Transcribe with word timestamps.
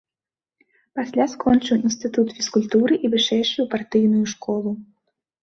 Пасля 0.99 1.25
скончыў 1.33 1.79
інстытут 1.89 2.27
фізкультуры 2.39 2.93
і 3.05 3.13
вышэйшую 3.17 3.67
партыйную 3.77 4.25
школу. 4.35 4.69